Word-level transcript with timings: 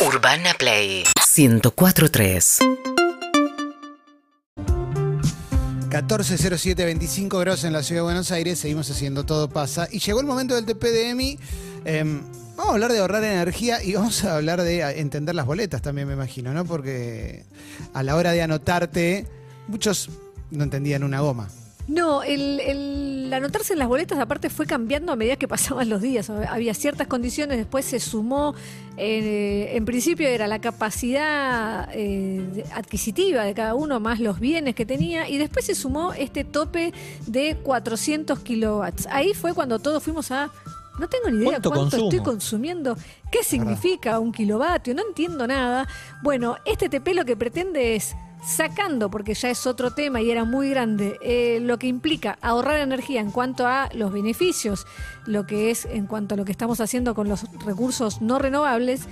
Urbana 0.00 0.54
Play 0.58 1.04
1043. 1.36 2.58
140725 5.90 7.38
grados 7.38 7.64
en 7.64 7.72
la 7.72 7.82
ciudad 7.82 8.00
de 8.00 8.04
Buenos 8.04 8.30
Aires, 8.30 8.58
seguimos 8.58 8.90
haciendo 8.90 9.24
todo 9.24 9.48
pasa. 9.48 9.88
Y 9.90 9.98
llegó 9.98 10.20
el 10.20 10.26
momento 10.26 10.54
del 10.54 10.66
TPDMI. 10.66 11.38
Em, 11.84 12.20
vamos 12.56 12.70
a 12.70 12.74
hablar 12.74 12.92
de 12.92 12.98
ahorrar 13.00 13.24
energía 13.24 13.82
y 13.82 13.94
vamos 13.94 14.22
a 14.24 14.36
hablar 14.36 14.62
de 14.62 14.84
a- 14.84 14.92
entender 14.92 15.34
las 15.34 15.46
boletas 15.46 15.82
también, 15.82 16.06
me 16.06 16.14
imagino, 16.14 16.52
¿no? 16.52 16.64
Porque 16.64 17.44
a 17.94 18.02
la 18.02 18.14
hora 18.16 18.32
de 18.32 18.42
anotarte, 18.42 19.26
muchos 19.66 20.10
no 20.50 20.62
entendían 20.64 21.02
una 21.02 21.20
goma. 21.20 21.48
No, 21.88 22.22
el, 22.22 22.60
el 22.60 23.32
anotarse 23.32 23.72
en 23.72 23.78
las 23.78 23.88
boletas 23.88 24.18
aparte 24.18 24.50
fue 24.50 24.66
cambiando 24.66 25.12
a 25.12 25.16
medida 25.16 25.36
que 25.36 25.48
pasaban 25.48 25.88
los 25.88 26.00
días. 26.00 26.30
Había 26.30 26.74
ciertas 26.74 27.06
condiciones, 27.06 27.58
después 27.58 27.84
se 27.84 28.00
sumó, 28.00 28.54
eh, 28.96 29.70
en 29.74 29.84
principio 29.84 30.28
era 30.28 30.46
la 30.46 30.60
capacidad 30.60 31.88
eh, 31.92 32.64
adquisitiva 32.74 33.44
de 33.44 33.54
cada 33.54 33.74
uno 33.74 34.00
más 34.00 34.20
los 34.20 34.40
bienes 34.40 34.74
que 34.74 34.86
tenía 34.86 35.28
y 35.28 35.38
después 35.38 35.66
se 35.66 35.74
sumó 35.74 36.12
este 36.12 36.44
tope 36.44 36.92
de 37.26 37.56
400 37.62 38.38
kilowatts. 38.40 39.06
Ahí 39.10 39.34
fue 39.34 39.54
cuando 39.54 39.78
todos 39.78 40.02
fuimos 40.02 40.30
a... 40.30 40.50
No 40.98 41.08
tengo 41.08 41.30
ni 41.30 41.38
idea 41.38 41.50
¿Cuánto 41.50 41.70
cuánto, 41.70 41.96
estoy 41.96 42.18
consumiendo, 42.18 42.96
qué 43.30 43.44
significa 43.44 44.18
un 44.18 44.32
kilovatio, 44.32 44.96
no 44.96 45.02
entiendo 45.06 45.46
nada. 45.46 45.86
Bueno, 46.24 46.56
este 46.64 46.88
TP 46.88 47.14
lo 47.14 47.24
que 47.24 47.36
pretende 47.36 47.94
es 47.94 48.16
sacando, 48.44 49.10
porque 49.10 49.34
ya 49.34 49.50
es 49.50 49.66
otro 49.66 49.92
tema 49.92 50.20
y 50.20 50.30
era 50.30 50.44
muy 50.44 50.70
grande, 50.70 51.18
eh, 51.22 51.58
lo 51.60 51.78
que 51.78 51.86
implica 51.86 52.38
ahorrar 52.40 52.80
energía 52.80 53.20
en 53.20 53.30
cuanto 53.30 53.66
a 53.66 53.88
los 53.94 54.12
beneficios, 54.12 54.86
lo 55.26 55.46
que 55.46 55.70
es 55.70 55.84
en 55.84 56.06
cuanto 56.06 56.34
a 56.34 56.36
lo 56.36 56.44
que 56.44 56.52
estamos 56.52 56.80
haciendo 56.80 57.14
con 57.14 57.28
los 57.28 57.44
recursos 57.64 58.20
no 58.22 58.38
renovables, 58.38 59.02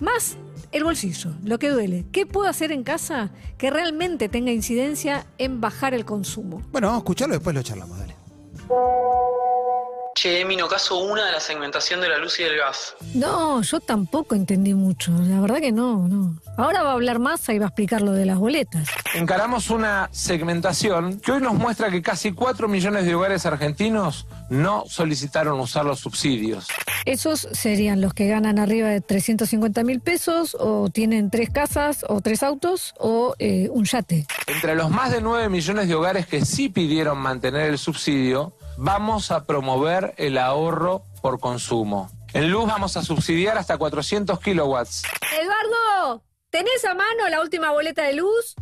más 0.00 0.36
el 0.72 0.84
bolsillo, 0.84 1.30
lo 1.44 1.58
que 1.58 1.70
duele. 1.70 2.04
¿Qué 2.12 2.26
puedo 2.26 2.48
hacer 2.48 2.72
en 2.72 2.82
casa 2.82 3.30
que 3.58 3.70
realmente 3.70 4.28
tenga 4.28 4.50
incidencia 4.50 5.26
en 5.38 5.60
bajar 5.60 5.94
el 5.94 6.04
consumo? 6.04 6.62
Bueno, 6.72 6.88
vamos 6.88 7.00
a 7.00 7.04
escucharlo 7.04 7.34
después 7.34 7.54
lo 7.54 7.62
charlamos, 7.62 7.98
dale. 7.98 8.14
Che, 10.24 10.40
Emi, 10.40 10.56
no 10.56 10.68
caso 10.68 10.96
una 11.04 11.26
de 11.26 11.32
la 11.32 11.38
segmentación 11.38 12.00
de 12.00 12.08
la 12.08 12.16
luz 12.16 12.40
y 12.40 12.44
del 12.44 12.56
gas. 12.56 12.94
No, 13.12 13.60
yo 13.60 13.78
tampoco 13.78 14.34
entendí 14.34 14.72
mucho, 14.72 15.12
la 15.12 15.38
verdad 15.38 15.58
que 15.58 15.70
no, 15.70 16.08
no. 16.08 16.40
Ahora 16.56 16.82
va 16.82 16.92
a 16.92 16.94
hablar 16.94 17.18
más 17.18 17.46
y 17.50 17.58
va 17.58 17.66
a 17.66 17.68
explicar 17.68 18.00
lo 18.00 18.12
de 18.12 18.24
las 18.24 18.38
boletas. 18.38 18.88
Encaramos 19.12 19.68
una 19.68 20.08
segmentación 20.12 21.20
que 21.20 21.32
hoy 21.32 21.42
nos 21.42 21.52
muestra 21.52 21.90
que 21.90 22.00
casi 22.00 22.32
4 22.32 22.68
millones 22.68 23.04
de 23.04 23.14
hogares 23.14 23.44
argentinos 23.44 24.26
no 24.48 24.84
solicitaron 24.86 25.60
usar 25.60 25.84
los 25.84 26.00
subsidios. 26.00 26.68
Esos 27.04 27.46
serían 27.52 28.00
los 28.00 28.14
que 28.14 28.26
ganan 28.26 28.58
arriba 28.58 28.88
de 28.88 29.02
350 29.02 29.84
mil 29.84 30.00
pesos 30.00 30.56
o 30.58 30.88
tienen 30.88 31.28
tres 31.28 31.50
casas 31.50 32.02
o 32.08 32.22
tres 32.22 32.42
autos 32.42 32.94
o 32.98 33.34
eh, 33.38 33.68
un 33.70 33.84
yate. 33.84 34.26
Entre 34.46 34.74
los 34.74 34.88
más 34.90 35.12
de 35.12 35.20
9 35.20 35.50
millones 35.50 35.86
de 35.86 35.94
hogares 35.94 36.26
que 36.26 36.46
sí 36.46 36.70
pidieron 36.70 37.18
mantener 37.18 37.68
el 37.68 37.76
subsidio, 37.76 38.54
vamos 38.76 39.30
a 39.30 39.44
promover 39.44 40.14
el 40.16 40.38
ahorro 40.38 41.02
por 41.22 41.40
consumo. 41.40 42.10
En 42.32 42.50
luz 42.50 42.66
vamos 42.66 42.96
a 42.96 43.02
subsidiar 43.02 43.56
hasta 43.58 43.78
400 43.78 44.40
kilowatts. 44.40 45.04
Eduardo, 45.40 46.24
¿tenés 46.50 46.84
a 46.84 46.94
mano 46.94 47.28
la 47.30 47.40
última 47.40 47.70
boleta 47.70 48.02
de 48.02 48.14
luz? 48.14 48.54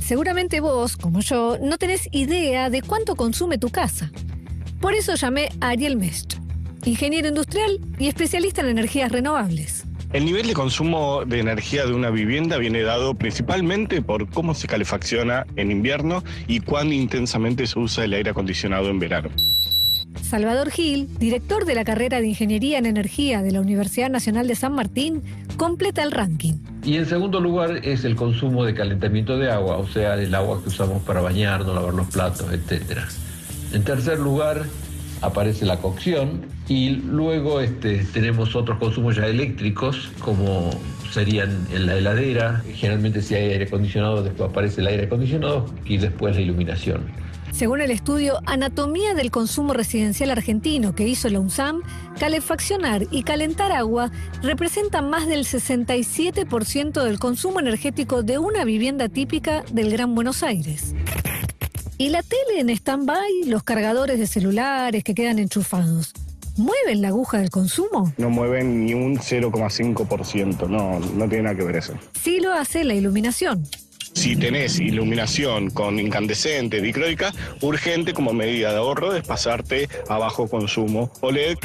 Seguramente 0.00 0.60
vos, 0.60 0.96
como 0.96 1.20
yo, 1.20 1.58
no 1.60 1.78
tenés 1.78 2.08
idea 2.12 2.70
de 2.70 2.82
cuánto 2.82 3.16
consume 3.16 3.58
tu 3.58 3.70
casa. 3.70 4.12
Por 4.80 4.94
eso 4.94 5.16
llamé 5.16 5.48
a 5.60 5.70
Ariel 5.70 5.96
Mest, 5.96 6.34
ingeniero 6.84 7.26
industrial 7.26 7.80
y 7.98 8.06
especialista 8.06 8.60
en 8.60 8.68
energías 8.68 9.10
renovables. 9.10 9.75
El 10.12 10.24
nivel 10.24 10.46
de 10.46 10.54
consumo 10.54 11.24
de 11.26 11.40
energía 11.40 11.84
de 11.84 11.92
una 11.92 12.10
vivienda 12.10 12.58
viene 12.58 12.82
dado 12.82 13.14
principalmente 13.14 14.02
por 14.02 14.28
cómo 14.28 14.54
se 14.54 14.68
calefacciona 14.68 15.46
en 15.56 15.70
invierno 15.70 16.22
y 16.46 16.60
cuán 16.60 16.92
intensamente 16.92 17.66
se 17.66 17.78
usa 17.78 18.04
el 18.04 18.14
aire 18.14 18.30
acondicionado 18.30 18.88
en 18.88 19.00
verano. 19.00 19.30
Salvador 20.22 20.70
Gil, 20.70 21.08
director 21.18 21.64
de 21.66 21.74
la 21.74 21.84
carrera 21.84 22.20
de 22.20 22.28
Ingeniería 22.28 22.78
en 22.78 22.86
Energía 22.86 23.42
de 23.42 23.50
la 23.52 23.60
Universidad 23.60 24.08
Nacional 24.08 24.46
de 24.46 24.54
San 24.54 24.72
Martín, 24.72 25.22
completa 25.56 26.02
el 26.02 26.12
ranking. 26.12 26.54
Y 26.84 26.96
en 26.96 27.06
segundo 27.06 27.40
lugar 27.40 27.80
es 27.84 28.04
el 28.04 28.16
consumo 28.16 28.64
de 28.64 28.74
calentamiento 28.74 29.36
de 29.36 29.50
agua, 29.50 29.76
o 29.76 29.88
sea, 29.88 30.14
el 30.14 30.34
agua 30.34 30.62
que 30.62 30.68
usamos 30.68 31.02
para 31.02 31.20
bañarnos, 31.20 31.74
lavar 31.74 31.94
los 31.94 32.06
platos, 32.08 32.46
etc. 32.52 33.00
En 33.72 33.82
tercer 33.82 34.18
lugar 34.18 34.64
aparece 35.26 35.66
la 35.66 35.78
cocción 35.78 36.46
y 36.68 36.90
luego 36.90 37.60
este, 37.60 37.98
tenemos 38.12 38.56
otros 38.56 38.78
consumos 38.78 39.16
ya 39.16 39.26
eléctricos 39.26 40.10
como 40.20 40.70
serían 41.10 41.66
en 41.72 41.86
la 41.86 41.96
heladera, 41.96 42.62
generalmente 42.74 43.22
si 43.22 43.34
hay 43.34 43.52
aire 43.52 43.64
acondicionado 43.64 44.22
después 44.22 44.50
aparece 44.50 44.80
el 44.80 44.88
aire 44.88 45.04
acondicionado 45.04 45.66
y 45.84 45.96
después 45.98 46.34
la 46.34 46.42
iluminación. 46.42 47.02
Según 47.52 47.80
el 47.80 47.90
estudio 47.90 48.40
Anatomía 48.44 49.14
del 49.14 49.30
Consumo 49.30 49.72
Residencial 49.72 50.30
Argentino 50.30 50.94
que 50.94 51.08
hizo 51.08 51.30
la 51.30 51.40
UNSAM, 51.40 51.80
calefaccionar 52.18 53.06
y 53.10 53.22
calentar 53.22 53.72
agua 53.72 54.10
representan 54.42 55.08
más 55.08 55.26
del 55.26 55.46
67% 55.46 57.02
del 57.02 57.18
consumo 57.18 57.58
energético 57.58 58.22
de 58.22 58.36
una 58.36 58.64
vivienda 58.66 59.08
típica 59.08 59.62
del 59.72 59.90
Gran 59.90 60.14
Buenos 60.14 60.42
Aires. 60.42 60.94
¿Y 61.98 62.10
la 62.10 62.22
tele 62.22 62.60
en 62.60 62.68
stand-by, 62.68 63.44
los 63.46 63.62
cargadores 63.62 64.18
de 64.18 64.26
celulares 64.26 65.02
que 65.02 65.14
quedan 65.14 65.38
enchufados? 65.38 66.12
¿Mueven 66.58 67.00
la 67.00 67.08
aguja 67.08 67.38
del 67.38 67.48
consumo? 67.48 68.12
No 68.18 68.28
mueven 68.28 68.84
ni 68.84 68.92
un 68.92 69.16
0,5%, 69.16 70.68
no, 70.68 71.00
no 71.00 71.28
tiene 71.28 71.44
nada 71.44 71.56
que 71.56 71.64
ver 71.64 71.76
eso. 71.76 71.94
Sí 72.20 72.40
lo 72.40 72.52
hace 72.52 72.84
la 72.84 72.92
iluminación. 72.92 73.66
Si 74.12 74.36
tenés 74.36 74.78
iluminación 74.78 75.70
con 75.70 75.98
incandescente, 75.98 76.82
dicróica, 76.82 77.32
urgente 77.62 78.12
como 78.12 78.34
medida 78.34 78.72
de 78.72 78.78
ahorro 78.78 79.14
es 79.14 79.26
pasarte 79.26 79.88
a 80.08 80.18
bajo 80.18 80.48
consumo 80.48 81.10
OLED. 81.22 81.56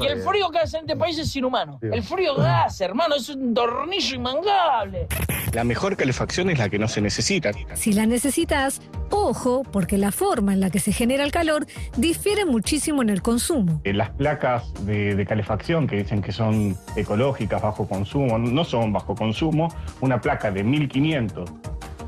Y 0.00 0.06
el 0.06 0.22
frío 0.22 0.50
que 0.50 0.58
hace 0.58 0.78
en 0.78 0.84
este 0.84 0.96
país 0.96 1.18
es 1.18 1.34
inhumano. 1.36 1.78
El 1.80 2.02
frío 2.02 2.34
gas, 2.34 2.80
hermano, 2.80 3.14
es 3.14 3.28
un 3.28 3.54
tornillo 3.54 4.16
inmangable. 4.16 5.06
La 5.52 5.64
mejor 5.64 5.96
calefacción 5.98 6.48
es 6.48 6.58
la 6.58 6.70
que 6.70 6.78
no 6.78 6.88
se 6.88 7.02
necesita. 7.02 7.50
Si 7.74 7.92
la 7.92 8.06
necesitas, 8.06 8.80
ojo, 9.10 9.64
porque 9.70 9.98
la 9.98 10.10
forma 10.10 10.54
en 10.54 10.60
la 10.60 10.70
que 10.70 10.78
se 10.80 10.92
genera 10.92 11.24
el 11.24 11.30
calor 11.30 11.66
difiere 11.96 12.46
muchísimo 12.46 13.02
en 13.02 13.10
el 13.10 13.20
consumo. 13.20 13.82
Eh, 13.84 13.92
Las 13.92 14.10
placas 14.10 14.72
de, 14.86 15.14
de 15.14 15.26
calefacción 15.26 15.86
que 15.86 15.96
dicen 15.96 16.22
que 16.22 16.32
son 16.32 16.74
ecológicas, 16.96 17.60
bajo 17.60 17.86
consumo, 17.86 18.38
no 18.38 18.64
son 18.64 18.94
bajo 18.94 19.14
consumo. 19.14 19.68
Una 20.00 20.20
placa 20.22 20.50
de 20.50 20.64
1500 20.64 21.50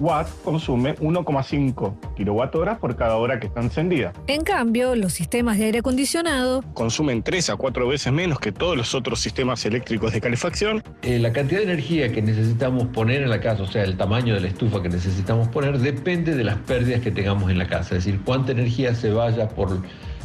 watts 0.01 0.33
consume 0.45 0.97
1,5 0.97 2.15
kilowatt 2.17 2.55
horas 2.55 2.79
por 2.79 2.97
cada 2.97 3.17
hora 3.17 3.41
que 3.41 3.47
está 3.47 3.61
encendida. 3.61 4.13
En 4.27 4.43
cambio, 4.43 4.95
los 4.95 5.13
sistemas 5.13 5.59
de 5.59 5.65
aire 5.67 5.79
acondicionado 5.79 6.63
Consumen 6.75 7.23
3 7.23 7.51
a 7.51 7.57
4 7.57 7.89
veces 7.89 8.13
menos 8.13 8.39
que 8.39 8.53
todos 8.53 8.77
los 8.77 8.95
otros 8.95 9.21
sistemas 9.21 9.65
eléctricos 9.65 10.13
de 10.13 10.21
calefacción. 10.21 10.83
Eh, 11.03 11.19
la 11.19 11.33
cantidad 11.33 11.61
de 11.61 11.65
energía 11.65 12.13
que 12.13 12.23
necesitamos 12.23 12.87
poner 12.89 13.23
en 13.23 13.31
la 13.31 13.41
casa, 13.41 13.63
o 13.63 13.67
sea, 13.67 13.83
el 13.83 13.97
tamaño 13.97 14.35
de 14.35 14.41
la 14.41 14.49
estufa 14.49 14.83
que 14.83 14.89
necesitamos 14.89 15.49
poner, 15.49 15.79
depende 15.79 16.35
de 16.35 16.45
las 16.45 16.57
pérdidas 16.59 17.01
que 17.01 17.11
tengamos 17.11 17.51
en 17.51 17.59
la 17.59 17.67
casa. 17.67 17.97
Es 17.97 18.05
decir, 18.05 18.21
cuánta 18.25 18.53
energía 18.53 18.95
se 18.95 19.11
vaya 19.11 19.49
por 19.49 19.83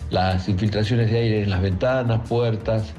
las 0.10 0.48
infiltraciones 0.50 1.12
de 1.12 1.18
aire 1.18 1.44
en 1.44 1.50
las 1.50 1.62
ventanas, 1.62 2.28
puertas, 2.28 2.94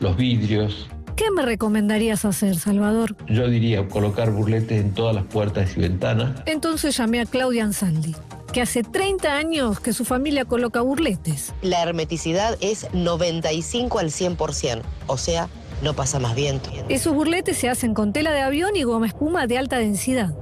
los 0.00 0.16
vidrios. 0.16 0.88
¿Qué 1.16 1.30
me 1.30 1.42
recomendarías 1.42 2.24
hacer, 2.24 2.56
Salvador? 2.56 3.16
Yo 3.28 3.48
diría 3.48 3.86
colocar 3.88 4.30
burletes 4.30 4.80
en 4.80 4.92
todas 4.92 5.14
las 5.14 5.24
puertas 5.24 5.76
y 5.76 5.80
ventanas. 5.80 6.40
Entonces 6.46 6.96
llamé 6.96 7.20
a 7.20 7.26
Claudia 7.26 7.64
Ansaldi, 7.64 8.14
que 8.52 8.62
hace 8.62 8.82
30 8.82 9.34
años 9.34 9.80
que 9.80 9.92
su 9.92 10.04
familia 10.04 10.44
coloca 10.44 10.80
burletes. 10.80 11.52
La 11.60 11.82
hermeticidad 11.82 12.56
es 12.60 12.86
95 12.92 13.98
al 13.98 14.10
100%, 14.10 14.82
o 15.06 15.18
sea, 15.18 15.48
no 15.82 15.94
pasa 15.94 16.18
más 16.18 16.34
viento. 16.34 16.70
Esos 16.88 17.14
burletes 17.14 17.58
se 17.58 17.68
hacen 17.68 17.92
con 17.92 18.12
tela 18.12 18.32
de 18.32 18.40
avión 18.40 18.74
y 18.76 18.84
goma 18.84 19.06
espuma 19.06 19.46
de 19.46 19.58
alta 19.58 19.78
densidad. 19.78 20.34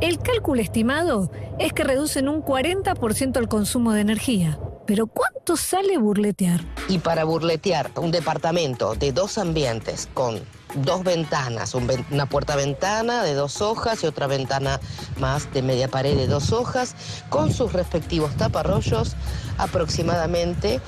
El 0.00 0.18
cálculo 0.18 0.60
estimado 0.60 1.30
es 1.58 1.72
que 1.72 1.84
reducen 1.84 2.28
un 2.28 2.42
40% 2.42 3.36
el 3.38 3.48
consumo 3.48 3.92
de 3.92 4.00
energía. 4.00 4.58
Pero 4.88 5.06
¿cuánto 5.06 5.54
sale 5.58 5.98
burletear? 5.98 6.62
Y 6.88 6.96
para 6.96 7.24
burletear 7.24 7.90
un 7.96 8.10
departamento 8.10 8.94
de 8.94 9.12
dos 9.12 9.36
ambientes 9.36 10.08
con 10.14 10.40
dos 10.76 11.04
ventanas, 11.04 11.74
un 11.74 11.86
ven- 11.86 12.06
una 12.10 12.24
puerta-ventana 12.24 13.22
de 13.22 13.34
dos 13.34 13.60
hojas 13.60 14.02
y 14.02 14.06
otra 14.06 14.26
ventana 14.26 14.80
más 15.20 15.52
de 15.52 15.60
media 15.60 15.88
pared 15.88 16.16
de 16.16 16.26
dos 16.26 16.52
hojas, 16.52 16.94
con 17.28 17.52
sus 17.52 17.74
respectivos 17.74 18.34
taparrollos, 18.38 19.14
aproximadamente 19.58 20.80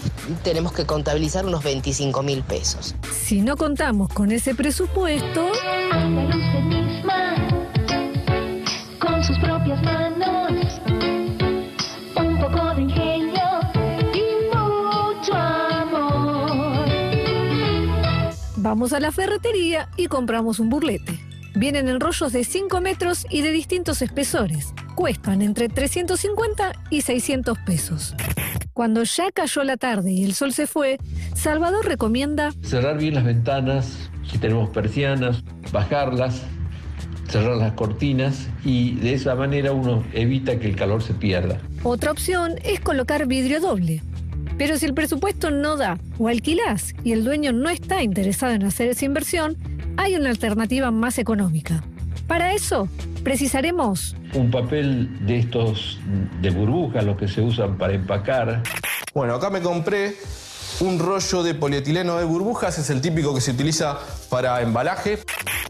tenemos 0.45 0.73
que 0.73 0.87
contabilizar 0.87 1.45
unos 1.45 1.63
25 1.63 2.23
mil 2.23 2.43
pesos. 2.43 2.95
Si 3.13 3.43
no 3.43 3.59
contamos 3.59 4.09
con 4.15 4.33
ese 4.33 4.55
presupuesto, 4.55 5.47
Hágalo 5.93 6.29
usted 6.29 6.63
misma, 6.63 7.35
con 8.99 9.23
sus 9.25 9.39
propias 9.41 9.83
manos, 9.83 10.53
vamos 18.71 18.93
a 18.93 19.01
la 19.01 19.11
ferretería 19.11 19.89
y 19.97 20.07
compramos 20.07 20.61
un 20.61 20.69
burlete. 20.69 21.19
Vienen 21.57 21.89
en 21.89 21.99
rollos 21.99 22.33
de 22.33 22.45
5 22.45 22.81
metros 22.81 23.27
y 23.29 23.43
de 23.43 23.51
distintos 23.51 24.01
espesores. 24.01 24.73
Cuestan 24.95 25.43
entre 25.43 25.69
350 25.69 26.71
y 26.89 27.01
600 27.01 27.59
pesos. 27.67 28.15
Cuando 28.73 29.03
ya 29.03 29.33
cayó 29.33 29.65
la 29.65 29.77
tarde 29.77 30.13
y 30.13 30.23
el 30.23 30.35
sol 30.35 30.53
se 30.53 30.69
fue, 30.69 30.99
Salvador 31.35 31.85
recomienda 31.85 32.53
Cerrar 32.63 32.97
bien 32.99 33.15
las 33.15 33.25
ventanas, 33.25 34.09
si 34.31 34.39
tenemos 34.39 34.71
persianas, 34.71 35.43
bajarlas, 35.73 36.43
cerrar 37.29 37.57
las 37.57 37.73
cortinas 37.73 38.47
y 38.65 38.95
de 39.01 39.15
esa 39.15 39.35
manera 39.35 39.73
uno 39.73 40.05
evita 40.13 40.61
que 40.61 40.69
el 40.69 40.77
calor 40.77 41.03
se 41.03 41.15
pierda. 41.15 41.59
Otra 41.83 42.13
opción 42.13 42.55
es 42.63 42.79
colocar 42.79 43.27
vidrio 43.27 43.61
doble. 43.61 44.01
Pero 44.61 44.77
si 44.77 44.85
el 44.85 44.93
presupuesto 44.93 45.51
no 45.51 45.79
da 45.79 45.99
o 46.19 46.29
alquilás 46.29 46.95
y 47.03 47.13
el 47.13 47.25
dueño 47.25 47.51
no 47.51 47.71
está 47.71 48.03
interesado 48.03 48.53
en 48.53 48.63
hacer 48.65 48.89
esa 48.91 49.07
inversión, 49.07 49.57
hay 49.97 50.17
una 50.17 50.29
alternativa 50.29 50.91
más 50.91 51.17
económica. 51.17 51.83
Para 52.27 52.53
eso, 52.53 52.87
precisaremos 53.25 54.15
Un 54.35 54.51
papel 54.51 55.27
de 55.27 55.39
estos 55.39 55.99
de 56.43 56.51
burbujas, 56.51 57.03
los 57.05 57.17
que 57.17 57.27
se 57.27 57.41
usan 57.41 57.79
para 57.79 57.95
empacar, 57.95 58.63
Bueno, 59.15 59.37
acá 59.37 59.49
me 59.49 59.63
compré 59.63 60.15
un 60.81 60.99
rollo 60.99 61.43
de 61.43 61.55
polietileno 61.55 62.19
de 62.19 62.27
burbujas, 62.27 62.77
es 62.77 62.91
el 62.91 63.01
típico 63.01 63.35
que 63.35 63.41
se 63.41 63.53
utiliza 63.53 63.99
para 64.29 64.61
embalaje. 64.61 65.21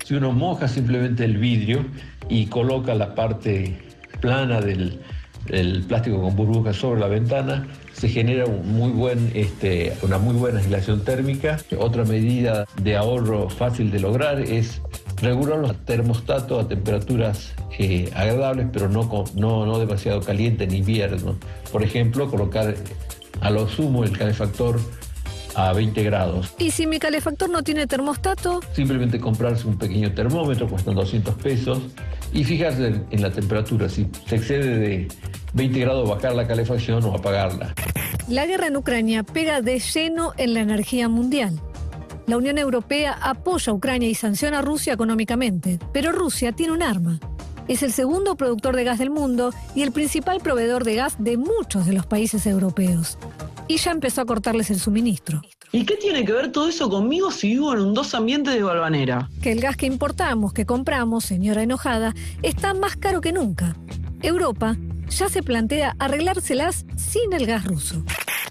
Si 0.05 0.15
uno 0.15 0.33
moja 0.33 0.67
simplemente 0.67 1.25
el 1.25 1.39
vidrio 1.39 1.87
y 2.29 2.47
coloca 2.47 2.93
la 2.97 3.15
parte 3.15 3.79
plana 4.21 4.61
del, 4.61 5.01
del 5.51 5.83
plástico 5.83 6.21
con 6.21 6.37
burbujas 6.37 6.77
sobre 6.77 7.01
la 7.01 7.07
ventana, 7.09 7.67
se 7.93 8.09
genera 8.09 8.47
un 8.47 8.73
muy 8.73 8.91
buen, 8.91 9.31
este, 9.35 9.93
una 10.03 10.19
muy 10.19 10.35
buena 10.35 10.61
aislación 10.61 11.05
térmica. 11.05 11.59
Otra 11.79 12.05
medida 12.05 12.67
de 12.83 12.97
ahorro 12.97 13.49
fácil 13.51 13.91
de 13.91 14.01
lograr 14.01 14.41
es 14.41 14.81
regular 15.21 15.59
los 15.59 15.77
termostatos 15.85 16.65
a 16.65 16.69
temperaturas 16.69 17.53
eh, 17.79 18.11
agradables, 18.15 18.69
pero 18.73 18.89
no, 18.89 19.09
con- 19.09 19.25
no, 19.35 19.67
no 19.67 19.79
demasiado 19.79 20.21
caliente 20.21 20.65
en 20.65 20.75
invierno. 20.75 21.37
Por 21.73 21.83
ejemplo, 21.83 22.31
colocar 22.31 22.75
a 23.41 23.51
lo 23.51 23.69
sumo 23.69 24.05
el 24.05 24.17
calefactor 24.17 24.81
a 25.57 25.73
20 25.73 26.03
grados. 26.05 26.55
Y 26.59 26.71
si 26.71 26.87
mi 26.87 26.99
calefactor 26.99 27.51
no 27.51 27.63
tiene 27.63 27.87
termostato, 27.87 28.61
Simplemente 28.73 29.19
comprarse 29.19 29.67
un 29.67 29.77
pequeño 29.77 30.13
termómetro, 30.13 30.69
cuestan 30.69 30.95
200 30.95 31.35
pesos, 31.37 31.81
y 32.33 32.45
fijarse 32.45 32.95
en 33.11 33.23
la 33.23 33.31
temperatura. 33.33 33.89
Si 33.89 34.07
se 34.29 34.37
excede 34.37 34.79
de 34.79 35.09
20 35.53 35.81
grados, 35.81 36.09
bajar 36.09 36.35
la 36.35 36.47
calefacción 36.47 37.05
o 37.05 37.15
apagarla. 37.15 37.75
la 38.29 38.47
guerra 38.47 38.69
en 38.69 38.77
Ucrania 38.77 39.23
pega 39.23 39.61
de 39.61 39.79
lleno 39.81 40.33
en 40.37 40.55
la 40.55 40.61
energía 40.61 41.09
mundial. 41.09 41.61
La 42.27 42.37
Unión 42.37 42.59
Europea 42.59 43.19
apoya 43.21 43.73
a 43.73 43.75
Ucrania 43.75 44.09
y 44.09 44.15
sanciona 44.15 44.61
a 44.61 44.63
Rusia 44.63 44.93
económicamente, 44.93 45.81
pero 45.93 46.13
Rusia 46.13 46.53
tiene 46.53 46.73
un 46.73 46.83
arma. 46.83 47.19
Es 47.67 47.83
el 47.83 47.93
segundo 47.93 48.37
productor 48.37 48.77
de 48.77 48.85
gas 48.85 48.99
del 48.99 49.11
mundo 49.11 49.53
y 49.75 49.83
el 49.83 49.93
principal 49.93 50.41
proveedor 50.41 50.85
de 50.85 50.95
gas 50.95 51.17
de 51.19 51.37
muchos 51.37 51.87
de 51.87 51.93
los 51.93 52.07
países 52.07 52.47
europeos. 52.47 53.19
Y 53.67 53.79
ya 53.79 53.91
empezó 53.91 54.21
a 54.21 54.27
cortarles 54.27 54.71
el 54.71 54.79
suministro. 54.79 55.43
¿Y 55.73 55.85
qué 55.85 55.97
tiene 55.97 56.25
que 56.25 56.33
ver 56.33 56.51
todo 56.51 56.69
eso 56.69 56.91
conmigo 56.91 57.31
si 57.31 57.49
vivo 57.49 57.73
en 57.73 57.81
un 57.81 57.95
dos 57.95 58.15
ambientes 58.15 58.55
de 58.55 58.63
Balvanera? 58.63 59.29
que 59.41 59.53
el 59.53 59.61
gas 59.61 59.77
que 59.77 59.87
importamos, 59.87 60.53
que 60.53 60.67
compramos, 60.67 61.25
señora 61.25 61.63
enojada, 61.63 62.15
está 62.43 62.75
más 62.75 62.97
caro 62.97 63.21
que 63.21 63.33
nunca. 63.33 63.77
Europa 64.23 64.77
ya 65.11 65.29
se 65.29 65.43
plantea 65.43 65.97
arreglárselas 65.99 66.85
sin 66.97 67.33
el 67.33 67.47
gas 67.47 67.65
ruso. 67.65 68.03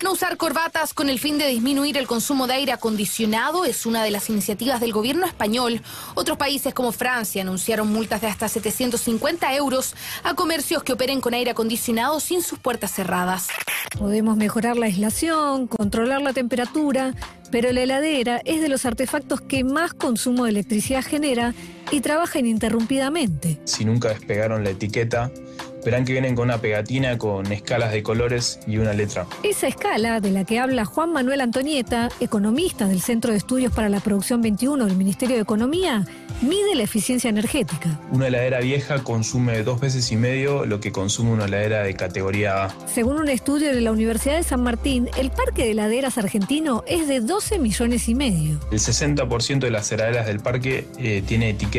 No 0.03 0.13
usar 0.13 0.37
corbatas 0.37 0.93
con 0.93 1.09
el 1.09 1.19
fin 1.19 1.37
de 1.37 1.47
disminuir 1.47 1.97
el 1.97 2.07
consumo 2.07 2.47
de 2.47 2.53
aire 2.53 2.71
acondicionado 2.71 3.65
es 3.65 3.85
una 3.85 4.01
de 4.01 4.11
las 4.11 4.29
iniciativas 4.29 4.79
del 4.79 4.93
gobierno 4.93 5.25
español. 5.25 5.81
Otros 6.15 6.37
países 6.37 6.73
como 6.73 6.93
Francia 6.93 7.41
anunciaron 7.41 7.91
multas 7.91 8.21
de 8.21 8.27
hasta 8.27 8.47
750 8.47 9.53
euros 9.55 9.95
a 10.23 10.35
comercios 10.35 10.83
que 10.83 10.93
operen 10.93 11.19
con 11.19 11.33
aire 11.33 11.51
acondicionado 11.51 12.21
sin 12.21 12.41
sus 12.41 12.59
puertas 12.59 12.93
cerradas. 12.93 13.49
Podemos 13.97 14.37
mejorar 14.37 14.77
la 14.77 14.85
aislación, 14.85 15.67
controlar 15.67 16.21
la 16.21 16.31
temperatura, 16.31 17.13
pero 17.51 17.71
la 17.73 17.81
heladera 17.81 18.41
es 18.45 18.61
de 18.61 18.69
los 18.69 18.85
artefactos 18.85 19.41
que 19.41 19.65
más 19.65 19.93
consumo 19.93 20.45
de 20.45 20.51
electricidad 20.51 21.03
genera 21.03 21.53
y 21.91 22.01
trabaja 22.01 22.39
ininterrumpidamente. 22.39 23.59
Si 23.65 23.85
nunca 23.85 24.09
despegaron 24.09 24.63
la 24.63 24.71
etiqueta, 24.71 25.31
verán 25.83 26.05
que 26.05 26.13
vienen 26.13 26.35
con 26.35 26.45
una 26.45 26.59
pegatina 26.59 27.17
con 27.17 27.51
escalas 27.51 27.91
de 27.91 28.03
colores 28.03 28.59
y 28.67 28.77
una 28.77 28.93
letra. 28.93 29.25
Esa 29.43 29.67
escala 29.67 30.19
de 30.19 30.31
la 30.31 30.43
que 30.45 30.59
habla 30.59 30.85
Juan 30.85 31.11
Manuel 31.13 31.41
Antonieta, 31.41 32.09
economista 32.19 32.87
del 32.87 33.01
Centro 33.01 33.31
de 33.31 33.37
Estudios 33.37 33.73
para 33.73 33.89
la 33.89 33.99
Producción 33.99 34.41
21 34.41 34.85
del 34.85 34.95
Ministerio 34.95 35.35
de 35.35 35.41
Economía, 35.41 36.05
mide 36.41 36.75
la 36.75 36.83
eficiencia 36.83 37.29
energética. 37.29 37.99
Una 38.11 38.27
heladera 38.27 38.59
vieja 38.59 39.03
consume 39.03 39.63
dos 39.63 39.79
veces 39.79 40.11
y 40.11 40.15
medio 40.15 40.65
lo 40.65 40.79
que 40.79 40.91
consume 40.91 41.31
una 41.31 41.45
heladera 41.45 41.83
de 41.83 41.93
categoría 41.95 42.65
A. 42.65 42.75
Según 42.87 43.17
un 43.17 43.29
estudio 43.29 43.73
de 43.73 43.81
la 43.81 43.91
Universidad 43.91 44.35
de 44.35 44.43
San 44.43 44.63
Martín, 44.63 45.09
el 45.17 45.31
parque 45.31 45.63
de 45.63 45.71
heladeras 45.71 46.17
argentino 46.17 46.83
es 46.87 47.07
de 47.07 47.19
12 47.19 47.59
millones 47.59 48.07
y 48.09 48.15
medio. 48.15 48.59
El 48.71 48.79
60% 48.79 49.59
de 49.59 49.71
las 49.71 49.91
heladeras 49.91 50.27
del 50.27 50.39
parque 50.39 50.87
eh, 50.97 51.23
tiene 51.25 51.49
etiqueta 51.49 51.78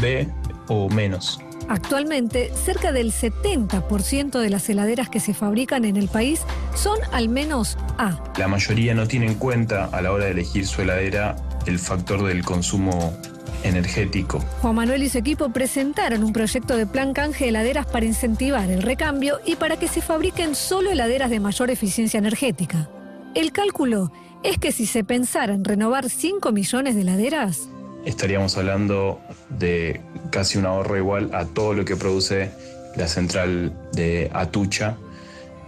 B 0.00 0.28
o 0.68 0.88
menos. 0.88 1.40
Actualmente, 1.68 2.50
cerca 2.54 2.90
del 2.90 3.12
70% 3.12 4.40
de 4.40 4.50
las 4.50 4.68
heladeras 4.68 5.08
que 5.08 5.20
se 5.20 5.34
fabrican 5.34 5.84
en 5.84 5.96
el 5.96 6.08
país 6.08 6.42
son 6.74 6.98
al 7.12 7.28
menos 7.28 7.78
A. 7.96 8.18
La 8.36 8.48
mayoría 8.48 8.92
no 8.94 9.06
tiene 9.06 9.26
en 9.26 9.34
cuenta 9.34 9.84
a 9.84 10.02
la 10.02 10.10
hora 10.10 10.24
de 10.24 10.32
elegir 10.32 10.66
su 10.66 10.82
heladera 10.82 11.36
el 11.66 11.78
factor 11.78 12.24
del 12.24 12.44
consumo 12.44 13.16
energético. 13.62 14.40
Juan 14.62 14.74
Manuel 14.74 15.02
y 15.02 15.08
su 15.08 15.18
equipo 15.18 15.50
presentaron 15.50 16.24
un 16.24 16.32
proyecto 16.32 16.76
de 16.76 16.86
plan 16.86 17.12
canje 17.12 17.44
de 17.44 17.50
heladeras 17.50 17.86
para 17.86 18.06
incentivar 18.06 18.70
el 18.70 18.82
recambio 18.82 19.38
y 19.44 19.56
para 19.56 19.76
que 19.76 19.86
se 19.86 20.00
fabriquen 20.00 20.54
solo 20.54 20.90
heladeras 20.90 21.30
de 21.30 21.40
mayor 21.40 21.70
eficiencia 21.70 22.18
energética. 22.18 22.88
El 23.34 23.52
cálculo 23.52 24.10
es 24.42 24.58
que 24.58 24.72
si 24.72 24.86
se 24.86 25.04
pensara 25.04 25.54
en 25.54 25.64
renovar 25.64 26.10
5 26.10 26.50
millones 26.52 26.94
de 26.94 27.02
heladeras, 27.02 27.68
Estaríamos 28.04 28.56
hablando 28.56 29.20
de 29.50 30.00
casi 30.30 30.58
un 30.58 30.66
ahorro 30.66 30.96
igual 30.96 31.30
a 31.34 31.44
todo 31.44 31.74
lo 31.74 31.84
que 31.84 31.96
produce 31.96 32.50
la 32.96 33.06
central 33.06 33.72
de 33.92 34.30
Atucha 34.32 34.96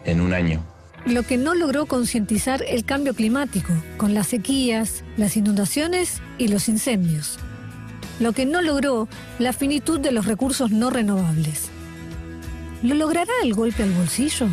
en 0.05 0.21
un 0.21 0.33
año. 0.33 0.63
lo 1.05 1.25
que 1.25 1.37
no 1.37 1.55
logró 1.55 1.87
concientizar 1.87 2.63
el 2.67 2.85
cambio 2.85 3.15
climático, 3.15 3.73
con 3.97 4.15
las 4.15 4.29
sequías, 4.29 5.03
las 5.17 5.37
inundaciones 5.37 6.21
y 6.39 6.47
los 6.47 6.69
incendios. 6.69 7.39
Lo 8.21 8.33
que 8.33 8.47
no 8.47 8.63
logró 8.63 9.09
la 9.41 9.53
finitud 9.53 9.99
de 9.99 10.13
los 10.13 10.27
recursos 10.27 10.71
no 10.71 10.91
renovables. 10.91 11.71
¿Lo 12.85 12.95
logrará 12.95 13.33
el 13.43 13.53
golpe 13.55 13.83
al 13.83 13.91
bolsillo? 13.91 14.47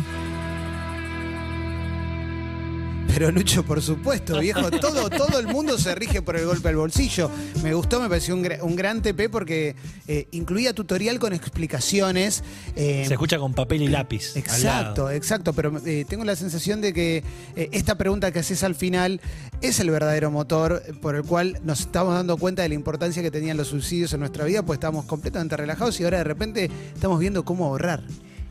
Pero 3.20 3.32
Lucho, 3.32 3.62
por 3.66 3.82
supuesto, 3.82 4.38
viejo, 4.40 4.70
todo, 4.70 5.10
todo 5.10 5.38
el 5.40 5.46
mundo 5.46 5.76
se 5.76 5.94
rige 5.94 6.22
por 6.22 6.36
el 6.38 6.46
golpe 6.46 6.70
al 6.70 6.76
bolsillo. 6.76 7.30
Me 7.62 7.74
gustó, 7.74 8.00
me 8.00 8.08
pareció 8.08 8.34
un, 8.34 8.42
gra- 8.42 8.62
un 8.62 8.74
gran 8.76 9.02
TP 9.02 9.28
porque 9.30 9.76
eh, 10.08 10.26
incluía 10.30 10.72
tutorial 10.72 11.18
con 11.18 11.34
explicaciones. 11.34 12.42
eh, 12.76 13.04
Se 13.06 13.12
escucha 13.12 13.38
con 13.38 13.52
papel 13.52 13.82
y 13.82 13.88
lápiz. 13.88 14.34
al 14.36 14.42
lado. 14.42 14.46
Exacto, 14.48 15.10
exacto, 15.10 15.52
pero 15.52 15.70
eh, 15.84 16.06
tengo 16.08 16.24
la 16.24 16.34
sensación 16.34 16.80
de 16.80 16.94
que 16.94 17.22
eh, 17.56 17.68
esta 17.72 17.96
pregunta 17.98 18.32
que 18.32 18.38
haces 18.38 18.64
al 18.64 18.74
final 18.74 19.20
es 19.60 19.80
el 19.80 19.90
verdadero 19.90 20.30
motor 20.30 20.82
por 21.02 21.14
el 21.14 21.22
cual 21.22 21.58
nos 21.62 21.80
estamos 21.80 22.14
dando 22.14 22.38
cuenta 22.38 22.62
de 22.62 22.70
la 22.70 22.74
importancia 22.74 23.22
que 23.22 23.30
tenían 23.30 23.58
los 23.58 23.68
subsidios 23.68 24.14
en 24.14 24.20
nuestra 24.20 24.46
vida, 24.46 24.62
pues 24.64 24.78
estábamos 24.78 25.04
completamente 25.04 25.58
relajados 25.58 26.00
y 26.00 26.04
ahora 26.04 26.16
de 26.16 26.24
repente 26.24 26.70
estamos 26.94 27.20
viendo 27.20 27.44
cómo 27.44 27.66
ahorrar. 27.66 28.02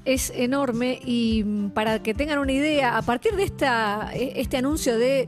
Es 0.05 0.31
enorme 0.35 0.99
y 1.03 1.43
mm, 1.43 1.69
para 1.71 2.01
que 2.01 2.13
tengan 2.13 2.39
una 2.39 2.51
idea, 2.51 2.97
a 2.97 3.01
partir 3.01 3.35
de 3.35 3.43
esta, 3.43 4.11
e- 4.13 4.33
este 4.35 4.57
anuncio 4.57 4.97
de 4.97 5.27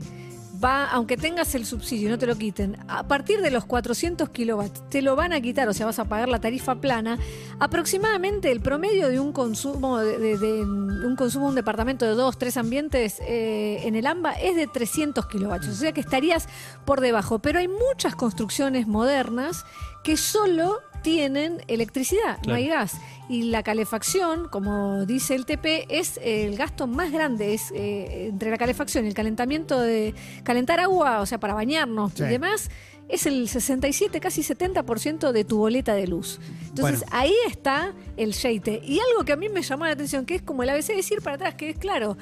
va, 0.62 0.86
aunque 0.86 1.16
tengas 1.16 1.54
el 1.54 1.64
subsidio, 1.66 2.10
no 2.10 2.18
te 2.18 2.26
lo 2.26 2.36
quiten, 2.36 2.76
a 2.88 3.06
partir 3.06 3.40
de 3.40 3.50
los 3.50 3.64
400 3.64 4.28
kilowatts 4.30 4.88
te 4.90 5.02
lo 5.02 5.16
van 5.16 5.32
a 5.32 5.40
quitar, 5.40 5.68
o 5.68 5.72
sea, 5.72 5.86
vas 5.86 5.98
a 5.98 6.04
pagar 6.04 6.28
la 6.28 6.40
tarifa 6.40 6.76
plana, 6.76 7.18
aproximadamente 7.58 8.50
el 8.50 8.60
promedio 8.60 9.08
de 9.08 9.18
un 9.18 9.32
consumo 9.32 9.98
de, 9.98 10.36
un 10.62 11.16
consumo 11.16 11.48
un 11.48 11.54
departamento 11.54 12.06
de 12.06 12.12
dos, 12.12 12.38
tres 12.38 12.56
ambientes 12.56 13.20
eh, 13.26 13.80
en 13.84 13.96
el 13.96 14.06
AMBA 14.06 14.32
es 14.34 14.56
de 14.56 14.66
300 14.66 15.26
kilowatts, 15.26 15.68
o 15.68 15.74
sea 15.74 15.92
que 15.92 16.00
estarías 16.00 16.48
por 16.84 17.00
debajo, 17.00 17.40
pero 17.40 17.58
hay 17.58 17.68
muchas 17.68 18.14
construcciones 18.14 18.86
modernas 18.86 19.64
que 20.04 20.16
solo 20.16 20.80
tienen 21.02 21.58
electricidad, 21.68 22.38
no 22.46 22.54
hay 22.54 22.68
gas. 22.68 22.94
Y 23.28 23.44
la 23.44 23.62
calefacción, 23.62 24.48
como 24.48 25.04
dice 25.06 25.34
el 25.34 25.46
TP, 25.46 25.86
es 25.88 26.18
el 26.22 26.56
gasto 26.56 26.86
más 26.86 27.12
grande, 27.12 27.54
es 27.54 27.72
eh, 27.74 28.26
entre 28.28 28.50
la 28.50 28.58
calefacción 28.58 29.04
y 29.04 29.08
el 29.08 29.14
calentamiento 29.14 29.80
de 29.80 30.14
calentar 30.42 30.80
agua, 30.80 31.20
o 31.20 31.26
sea, 31.26 31.38
para 31.38 31.54
bañarnos 31.54 32.12
Sí. 32.14 32.24
y 32.24 32.26
demás, 32.26 32.70
es 33.08 33.26
el 33.26 33.48
67, 33.48 34.20
casi 34.20 34.42
70% 34.42 35.32
de 35.32 35.44
tu 35.44 35.58
boleta 35.58 35.94
de 35.94 36.06
luz. 36.06 36.40
Entonces 36.68 37.00
Bueno. 37.00 37.12
ahí 37.16 37.34
está 37.48 37.92
el 38.16 38.32
sheite. 38.32 38.80
Y 38.84 38.98
algo 39.10 39.24
que 39.24 39.32
a 39.32 39.36
mí 39.36 39.48
me 39.48 39.62
llamó 39.62 39.84
la 39.86 39.92
atención, 39.92 40.24
que 40.24 40.36
es 40.36 40.42
como 40.42 40.62
el 40.62 40.70
ABC 40.70 40.94
decir 40.94 41.20
para 41.20 41.36
atrás, 41.36 41.54
que 41.54 41.70
es 41.70 41.76
claro, 41.78 42.16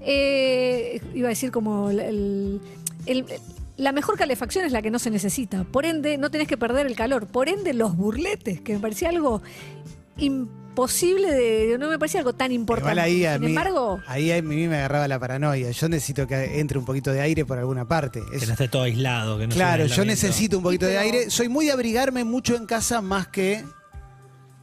eh, 0.00 1.00
iba 1.14 1.28
a 1.28 1.30
decir 1.30 1.50
como 1.50 1.90
el- 1.90 2.00
el- 2.00 2.60
el- 3.06 3.24
la 3.76 3.92
mejor 3.92 4.16
calefacción 4.18 4.64
es 4.64 4.72
la 4.72 4.82
que 4.82 4.90
no 4.90 4.98
se 4.98 5.10
necesita. 5.10 5.64
Por 5.64 5.84
ende, 5.86 6.16
no 6.18 6.30
tenés 6.30 6.48
que 6.48 6.56
perder 6.56 6.86
el 6.86 6.96
calor. 6.96 7.26
Por 7.26 7.48
ende, 7.48 7.74
los 7.74 7.96
burletes, 7.96 8.60
que 8.60 8.74
me 8.74 8.78
parecía 8.80 9.08
algo 9.10 9.42
imposible 10.18 11.30
de. 11.32 11.76
No 11.78 11.88
me 11.88 11.98
parecía 11.98 12.20
algo 12.20 12.34
tan 12.34 12.52
importante. 12.52 12.92
Igual 12.92 12.98
ahí 13.04 13.24
a 13.24 13.32
Sin 13.34 13.42
mí, 13.42 13.46
embargo, 13.48 14.00
ahí 14.06 14.30
a 14.32 14.42
mí 14.42 14.66
me 14.68 14.76
agarraba 14.76 15.08
la 15.08 15.18
paranoia. 15.18 15.70
Yo 15.70 15.88
necesito 15.88 16.26
que 16.26 16.58
entre 16.60 16.78
un 16.78 16.84
poquito 16.84 17.12
de 17.12 17.20
aire 17.20 17.44
por 17.44 17.58
alguna 17.58 17.86
parte. 17.86 18.22
Es- 18.32 18.40
Que 18.40 18.46
no 18.46 18.52
esté 18.52 18.68
todo 18.68 18.82
aislado. 18.82 19.38
Que 19.38 19.46
no 19.46 19.54
sea 19.54 19.66
claro, 19.66 19.86
yo 19.86 20.04
necesito 20.04 20.56
un 20.58 20.62
poquito 20.62 20.86
de 20.86 20.98
aire. 20.98 21.30
Soy 21.30 21.48
muy 21.48 21.66
de 21.66 21.72
abrigarme 21.72 22.24
mucho 22.24 22.56
en 22.56 22.66
casa 22.66 23.00
más 23.00 23.28
que. 23.28 23.64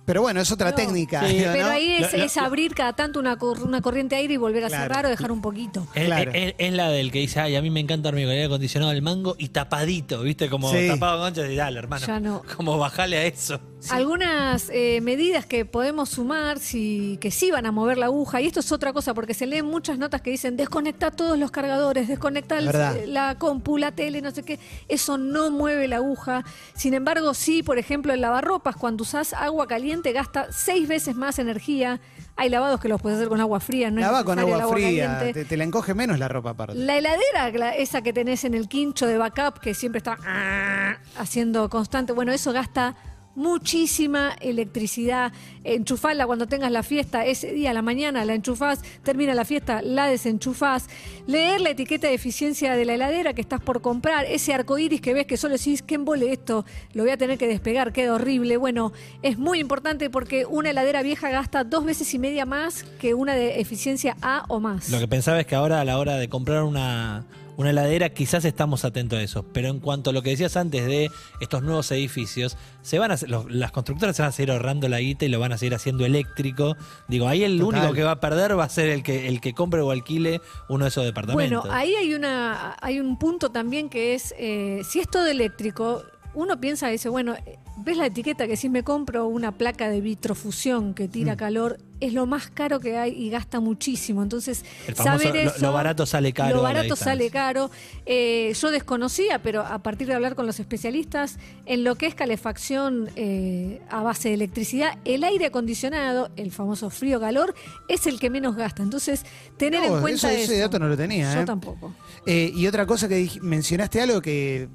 Pero 0.06 0.22
bueno, 0.22 0.42
es 0.42 0.52
otra 0.52 0.76
técnica. 0.76 1.26
Sí. 1.28 1.38
pero 1.54 1.68
¿no? 1.68 1.72
ahí 1.72 1.94
es, 1.94 2.12
Lo- 2.12 2.18
lo- 2.20 2.24
es 2.26 2.38
abrir 2.38 2.76
cada 2.76 2.94
tanto 2.94 3.20
una, 3.20 3.38
cor- 3.38 3.64
una 3.64 3.82
corriente 3.82 4.16
de 4.16 4.22
aire 4.22 4.34
y 4.34 4.38
volver 4.38 4.66
a 4.66 4.68
Claro. 4.68 4.84
cerrar 4.84 5.06
o 5.06 5.10
dejar 5.10 5.32
un 5.32 5.42
poquito. 5.42 5.88
Es, 5.96 6.06
Claro. 6.06 6.32
es- 6.34 6.56
es 6.58 6.74
la 6.74 6.90
del 6.90 7.12
que 7.12 7.20
dice, 7.20 7.40
ay, 7.40 7.56
a 7.56 7.62
mí 7.62 7.70
me 7.70 7.80
encanta 7.80 8.10
dormir 8.10 8.26
con 8.26 8.32
aire 8.34 8.46
acondicionado 8.46 8.92
al 8.92 9.02
mango 9.02 9.36
y 9.38 9.50
tapadito, 9.50 10.22
¿viste? 10.22 10.50
Como 10.50 10.72
Sí. 10.72 10.88
tapado 10.90 11.20
con 11.22 11.34
concha 11.34 11.50
y 11.50 11.56
dale, 11.56 11.80
hermano. 11.80 12.06
Ya 12.06 12.20
no. 12.20 12.42
Como 12.58 12.78
bajale 12.78 13.18
a 13.18 13.26
eso. 13.26 13.60
Algunas 13.92 14.70
eh, 14.72 15.00
medidas 15.02 15.46
que 15.46 15.66
podemos 15.66 16.10
sumar, 16.10 16.60
si, 16.60 17.18
que 17.22 17.32
sí 17.32 17.52
van 17.52 17.66
a 17.66 17.72
mover 17.72 17.98
la 17.98 18.06
aguja, 18.08 18.42
y 18.42 18.48
esto 18.48 18.60
es 18.60 18.72
otra 18.72 18.94
cosa, 18.94 19.14
porque 19.14 19.34
se 19.34 19.46
leen 19.46 19.66
muchas 19.66 19.98
notas 19.98 20.22
que 20.22 20.30
dicen 20.30 20.56
desconecta 20.58 21.12
todos 21.12 21.38
los 21.38 21.52
cargadores, 21.52 22.08
desconecta 22.08 22.58
el- 22.58 22.66
Verdad. 22.68 22.98
la 23.08 23.36
compu, 23.38 23.78
la 23.78 23.92
tele, 23.92 24.22
no 24.22 24.32
sé 24.32 24.44
qué. 24.44 24.60
Eso 24.88 25.18
no 25.18 25.52
mueve 25.52 25.88
la 25.88 25.98
aguja. 25.98 26.44
Sin 26.76 26.94
embargo, 26.94 27.34
sí, 27.34 27.64
por 27.64 27.78
ejemplo, 27.78 28.14
el 28.14 28.22
lavarropas, 28.22 28.76
cuando 28.76 29.04
usás 29.04 29.34
agua 29.34 29.68
caliente, 29.68 30.12
gasta 30.12 30.48
seis 30.52 30.88
veces 30.88 31.16
más 31.16 31.40
energía. 31.40 32.00
Hay 32.36 32.50
lavados 32.50 32.80
que 32.80 32.88
los 32.90 33.00
puedes 33.02 33.18
hacer 33.18 33.30
con 33.30 33.40
agua 33.42 33.60
fría, 33.60 33.92
no 33.92 34.00
es 34.00 34.06
Lava 34.08 34.24
con 34.24 34.40
agua 34.40 34.68
fría. 34.70 35.20
Te, 35.34 35.46
te 35.46 35.58
la 35.58 35.64
encoge 35.66 35.94
menos 35.94 36.18
la 36.18 36.28
ropa 36.28 36.52
aparte. 36.52 36.76
La 36.76 36.98
heladera, 36.98 37.52
la- 37.54 37.76
esa 37.76 38.02
que 38.02 38.12
tenés 38.12 38.44
en 38.44 38.54
el 38.56 38.68
quincho 38.68 39.06
de 39.06 39.18
backup, 39.20 39.60
que 39.60 39.74
siempre 39.76 40.00
está 40.00 40.18
ah, 40.26 40.98
haciendo 41.18 41.70
constante, 41.70 42.12
bueno, 42.14 42.32
eso 42.32 42.52
gasta 42.52 42.96
muchísima 43.36 44.36
electricidad. 44.42 45.32
Enchufala 45.64 46.26
cuando 46.26 46.48
tengas 46.48 46.72
la 46.72 46.84
fiesta, 46.84 47.26
ese 47.26 47.52
día 47.52 47.72
a 47.72 47.74
la 47.74 47.82
mañana 47.82 48.26
la 48.26 48.34
enchufás, 48.34 48.82
termina 49.04 49.34
la 49.34 49.46
fiesta, 49.46 49.82
la 49.82 50.08
desenchufás. 50.08 50.88
Leer 51.28 51.62
la 51.62 51.70
etiqueta 51.70 52.08
de 52.08 52.14
eficiencia 52.14 52.76
de 52.76 52.86
la 52.86 52.96
heladera 52.96 53.34
que 53.34 53.42
estás 53.42 53.62
por 53.62 53.82
comprar, 53.82 54.26
ese 54.26 54.54
arco 54.54 54.78
iris 54.78 55.02
que 55.02 55.14
ves 55.14 55.26
que 55.26 55.38
solo 55.38 55.56
decís, 55.58 55.82
¿qué 55.82 55.96
embole 55.96 56.32
esto? 56.32 56.66
Lo 56.94 57.04
voy 57.04 57.12
a 57.12 57.18
tener 57.18 57.38
que 57.38 57.48
despegar, 57.48 57.94
queda 57.94 58.14
horrible. 58.14 58.58
Bueno, 58.58 58.92
es 59.22 59.38
muy 59.38 59.60
importante 59.60 60.10
porque 60.10 60.46
una 60.46 60.70
heladera 60.70 61.02
vieja 61.02 61.30
gasta 61.30 61.64
dos 61.64 61.86
veces 61.86 62.14
y 62.14 62.20
media 62.20 62.46
más 62.46 62.84
que 63.00 63.14
una 63.14 63.34
de 63.34 63.60
eficiencia 63.60 64.18
A 64.22 64.46
o 64.48 64.60
más. 64.60 64.90
Lo 64.90 65.00
que 65.00 65.08
pensaba 65.08 65.40
es 65.40 65.48
que 65.48 65.56
ahora 65.56 65.82
a 65.82 65.86
la 65.86 65.98
hora 65.98 66.18
de 66.18 66.30
comprar 66.30 66.64
una, 66.64 67.26
una 67.58 67.70
heladera 67.70 68.10
quizás 68.10 68.46
estamos 68.46 68.84
atentos 68.86 69.20
a 69.20 69.22
eso. 69.22 69.44
Pero 69.54 69.68
en 69.70 69.80
cuanto 69.80 70.10
a 70.10 70.14
lo 70.14 70.22
que 70.22 70.32
decías 70.32 70.58
antes 70.58 70.86
de 70.86 71.10
estos 71.40 71.62
nuevos 71.64 71.92
edificios, 71.92 72.58
se 72.82 73.00
van 73.00 73.12
a 73.12 73.18
los- 73.28 73.52
las 73.52 73.72
constructoras 73.72 74.16
se 74.16 74.22
van 74.22 74.30
a 74.30 74.32
seguir 74.32 74.52
ahorrando 74.52 74.90
la 74.90 75.00
guita 75.00 75.26
y 75.26 75.30
lo 75.30 75.40
van 75.40 75.54
a 75.54 75.58
seguir 75.58 75.76
haciendo 75.76 76.06
eléctrico. 76.06 76.76
Digo, 77.08 77.28
ahí 77.28 77.44
el 77.44 77.60
Total. 77.60 77.80
único 77.82 77.94
que 77.94 78.04
va 78.04 78.12
a 78.12 78.20
perder 78.20 78.58
va 78.58 78.64
a 78.64 78.70
ser 78.70 78.90
el 78.90 79.04
que, 79.04 79.28
el 79.28 79.40
que 79.42 79.54
compre 79.54 79.82
o 79.82 79.92
alquile 79.92 80.42
uno 80.70 80.86
de 80.86 80.90
esos 80.90 81.06
departamentos. 81.06 81.62
Bueno, 81.64 81.76
ahí 81.76 81.94
hay 81.96 82.14
una 82.14 82.76
hay 82.82 83.00
un 83.00 83.18
punto 83.20 83.50
también 83.50 83.90
que 83.90 84.14
es 84.16 84.34
eh, 84.38 84.82
si 84.90 85.00
es 85.00 85.08
todo 85.10 85.28
eléctrico, 85.28 86.04
uno 86.36 86.60
piensa 86.60 86.90
y 86.90 86.94
dice, 86.94 87.10
bueno, 87.10 87.36
eh, 87.46 87.60
ves 87.84 87.98
la 87.98 88.06
etiqueta 88.08 88.48
que 88.48 88.56
si 88.58 88.70
me 88.70 88.84
compro 88.84 89.28
una 89.28 89.52
placa 89.52 89.90
de 89.90 90.02
vitrofusión 90.02 90.94
que 90.94 91.08
Mm. 91.08 91.12
tira 91.12 91.36
calor, 91.38 91.80
es 92.00 92.12
lo 92.14 92.26
más 92.26 92.50
caro 92.50 92.82
que 92.82 92.98
hay 92.98 93.12
y 93.14 93.30
gasta 93.30 93.62
muchísimo. 93.62 94.24
Entonces, 94.24 94.66
El 94.88 94.96
famoso, 94.96 95.24
saber 95.24 95.46
lo- 95.46 95.52
eso, 95.52 95.62
lo 95.62 95.72
barato 95.72 96.06
sale 96.06 96.34
caro 96.34 96.58
Lo 96.58 96.62
barato 96.62 96.96
sale 96.98 97.30
caro. 97.30 97.72
Eh, 98.06 98.54
yo 98.60 98.72
desconocía, 98.72 99.42
pero 99.42 99.62
a 99.62 99.80
partir 99.80 100.08
de 100.08 100.14
hablar 100.14 100.36
con 100.36 100.46
los 100.46 100.60
especialistas, 100.60 101.38
en 101.66 101.86
lo 101.86 101.96
que 101.96 102.08
es 102.08 102.16
calefacción 102.16 103.10
eh, 103.16 103.80
a 103.90 104.02
base 104.04 104.28
de 104.30 104.36
electricidad, 104.36 104.98
el 105.06 105.24
aire 105.24 105.46
acondicionado, 105.46 106.30
el 106.36 106.52
famoso 106.52 106.90
frío-calor, 106.90 107.54
es 107.88 108.06
el 108.06 108.20
que 108.20 108.30
menos 108.30 108.56
gasta. 108.58 108.84
Entonces, 108.84 109.24
tener 109.58 109.82
No, 109.88 109.96
en 109.96 110.02
cuenta 110.02 110.28
eso- 110.34 110.42
ese 110.44 110.54
eso. 110.56 110.62
dato 110.62 110.80
no 110.80 110.90
lo 110.90 110.98
tenía, 110.98 111.34
Yo 111.34 111.42
¿eh? 111.42 111.46
tampoco. 111.46 111.94
Eh, 112.26 112.52
y 112.54 112.68
otra 112.68 112.86
cosa 112.86 113.08
que 113.08 113.30
mencionaste 113.42 114.02
algo 114.02 114.22
que 114.22 114.68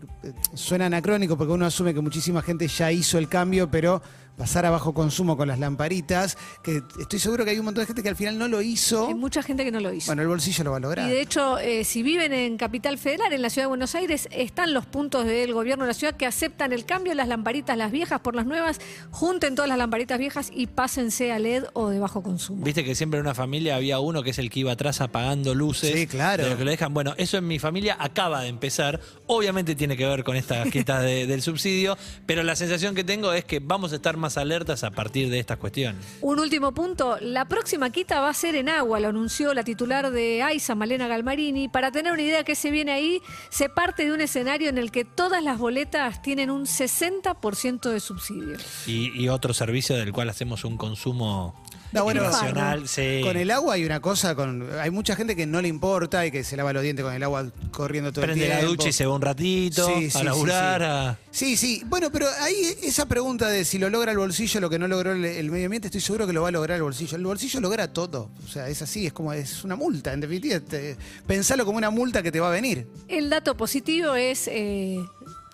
suena 0.54 0.86
anacrónico 0.86 1.36
porque 1.36 1.52
uno 1.52 1.66
asume 1.66 1.92
que 1.92 2.00
muchísima 2.00 2.40
gente 2.42 2.66
ya 2.68 2.90
hizo 2.98 3.18
el 3.18 3.28
cambio, 3.28 3.70
pero 3.70 4.02
pasar 4.38 4.64
a 4.64 4.70
bajo 4.70 4.94
consumo 4.94 5.36
con 5.36 5.48
las 5.48 5.58
lamparitas, 5.58 6.38
que 6.62 6.82
estoy 7.00 7.18
seguro 7.18 7.44
que 7.44 7.50
hay 7.50 7.58
un 7.58 7.64
montón 7.64 7.82
de 7.82 7.86
gente 7.86 8.02
que 8.02 8.08
al 8.08 8.16
final 8.16 8.38
no 8.38 8.48
lo 8.48 8.62
hizo. 8.62 9.08
Hay 9.08 9.14
mucha 9.14 9.42
gente 9.42 9.64
que 9.64 9.72
no 9.72 9.80
lo 9.80 9.92
hizo. 9.92 10.06
Bueno, 10.06 10.22
el 10.22 10.28
bolsillo 10.28 10.64
lo 10.64 10.70
va 10.70 10.76
a 10.76 10.80
lograr. 10.80 11.08
Y 11.08 11.10
de 11.12 11.20
hecho, 11.20 11.58
eh, 11.58 11.84
si 11.84 12.02
viven 12.02 12.32
en 12.32 12.56
Capital 12.56 12.96
Federal, 12.98 13.32
en 13.32 13.42
la 13.42 13.50
ciudad 13.50 13.64
de 13.64 13.68
Buenos 13.68 13.94
Aires, 13.94 14.28
están 14.30 14.72
los 14.72 14.86
puntos 14.86 15.26
del 15.26 15.52
gobierno 15.52 15.84
de 15.84 15.88
la 15.88 15.94
ciudad 15.94 16.16
que 16.16 16.24
aceptan 16.26 16.72
el 16.72 16.84
cambio, 16.84 17.14
las 17.14 17.26
lamparitas, 17.28 17.76
las 17.76 17.90
viejas 17.90 18.20
por 18.20 18.34
las 18.36 18.46
nuevas, 18.46 18.80
junten 19.10 19.54
todas 19.56 19.68
las 19.68 19.76
lamparitas 19.78 20.18
viejas 20.18 20.50
y 20.54 20.68
pásense 20.68 21.32
a 21.32 21.38
LED 21.38 21.64
o 21.72 21.88
de 21.88 21.98
bajo 21.98 22.22
consumo. 22.22 22.64
Viste 22.64 22.84
que 22.84 22.94
siempre 22.94 23.18
en 23.18 23.26
una 23.26 23.34
familia 23.34 23.74
había 23.76 23.98
uno 23.98 24.22
que 24.22 24.30
es 24.30 24.38
el 24.38 24.50
que 24.50 24.60
iba 24.60 24.72
atrás 24.72 25.00
apagando 25.00 25.54
luces. 25.54 25.92
Sí, 25.92 26.06
claro. 26.06 26.44
De 26.44 26.50
lo 26.50 26.56
que 26.56 26.64
lo 26.64 26.70
dejan. 26.70 26.94
Bueno, 26.94 27.14
eso 27.16 27.38
en 27.38 27.46
mi 27.48 27.58
familia 27.58 27.96
acaba 27.98 28.42
de 28.42 28.48
empezar. 28.48 29.00
Obviamente 29.26 29.74
tiene 29.74 29.96
que 29.96 30.06
ver 30.06 30.22
con 30.22 30.36
estas 30.36 30.70
quitas 30.70 31.02
de- 31.02 31.26
del 31.26 31.42
subsidio, 31.42 31.96
pero 32.26 32.42
la 32.44 32.54
sensación 32.54 32.94
que 32.94 33.02
tengo 33.04 33.32
es 33.32 33.44
que 33.44 33.58
vamos 33.58 33.92
a 33.92 33.96
estar 33.96 34.16
más 34.16 34.27
alertas 34.36 34.84
a 34.84 34.90
partir 34.90 35.30
de 35.30 35.38
estas 35.38 35.58
cuestiones. 35.58 36.04
Un 36.20 36.38
último 36.38 36.72
punto, 36.72 37.18
la 37.20 37.46
próxima 37.46 37.90
quita 37.90 38.20
va 38.20 38.30
a 38.30 38.34
ser 38.34 38.54
en 38.56 38.68
agua, 38.68 39.00
lo 39.00 39.08
anunció 39.08 39.54
la 39.54 39.64
titular 39.64 40.10
de 40.10 40.42
AISA, 40.42 40.74
Malena 40.74 41.08
Galmarini. 41.08 41.68
Para 41.68 41.90
tener 41.90 42.12
una 42.12 42.22
idea 42.22 42.44
que 42.44 42.54
se 42.54 42.70
viene 42.70 42.92
ahí, 42.92 43.22
se 43.50 43.68
parte 43.68 44.04
de 44.04 44.12
un 44.12 44.20
escenario 44.20 44.68
en 44.68 44.78
el 44.78 44.90
que 44.90 45.04
todas 45.04 45.42
las 45.42 45.58
boletas 45.58 46.20
tienen 46.22 46.50
un 46.50 46.66
60% 46.66 47.90
de 47.90 48.00
subsidio. 48.00 48.56
Y, 48.86 49.18
y 49.20 49.28
otro 49.28 49.54
servicio 49.54 49.96
del 49.96 50.12
cual 50.12 50.28
hacemos 50.28 50.64
un 50.64 50.76
consumo 50.76 51.54
No, 51.92 52.04
bueno, 52.04 52.22
irracional. 52.22 52.86
sí. 52.88 53.20
Con 53.22 53.36
el 53.36 53.50
agua 53.50 53.74
hay 53.74 53.84
una 53.84 54.00
cosa, 54.00 54.34
con 54.34 54.68
hay 54.78 54.90
mucha 54.90 55.16
gente 55.16 55.34
que 55.36 55.46
no 55.46 55.60
le 55.62 55.68
importa 55.68 56.26
y 56.26 56.30
que 56.30 56.44
se 56.44 56.56
lava 56.56 56.72
los 56.72 56.82
dientes 56.82 57.04
con 57.04 57.14
el 57.14 57.22
agua 57.22 57.46
corriendo 57.70 58.12
todo 58.12 58.24
Prende 58.24 58.44
el 58.44 58.50
tiempo. 58.50 58.62
la 58.64 58.68
ducha 58.70 58.88
y 58.88 58.92
se 58.92 59.06
va 59.06 59.14
un 59.14 59.22
ratito 59.22 59.86
Sí, 59.86 60.10
sí, 60.10 60.16
a 60.18 60.20
sí, 60.20 60.24
laburar. 60.26 60.80
sí. 60.80 60.86
a- 60.86 61.18
Sí, 61.30 61.56
sí. 61.56 61.82
Bueno, 61.86 62.10
pero 62.10 62.26
ahí 62.40 62.56
esa 62.82 63.06
pregunta 63.06 63.48
de 63.48 63.64
si 63.64 63.78
lo 63.78 63.88
logra 63.90 64.12
el 64.12 64.18
bolsillo, 64.18 64.60
lo 64.60 64.68
que 64.70 64.78
no 64.78 64.88
logró 64.88 65.12
el, 65.12 65.24
el 65.24 65.50
medio 65.50 65.66
ambiente, 65.66 65.88
estoy 65.88 66.00
seguro 66.00 66.26
que 66.26 66.32
lo 66.32 66.42
va 66.42 66.48
a 66.48 66.50
lograr 66.52 66.76
el 66.76 66.82
bolsillo. 66.82 67.16
El 67.16 67.24
bolsillo 67.24 67.60
logra 67.60 67.92
todo. 67.92 68.30
O 68.44 68.48
sea, 68.48 68.68
es 68.68 68.82
así, 68.82 69.06
es 69.06 69.12
como 69.12 69.32
es 69.32 69.62
una 69.64 69.76
multa, 69.76 70.12
en 70.12 70.20
definitiva. 70.20 70.58
te- 70.60 70.96
pensalo 71.26 71.64
como 71.64 71.78
una 71.78 71.90
multa 71.90 72.22
que 72.22 72.32
te 72.32 72.40
va 72.40 72.48
a 72.48 72.50
venir. 72.50 72.86
El 73.08 73.30
dato 73.30 73.56
positivo 73.56 74.14
es, 74.14 74.48
eh, 74.48 74.98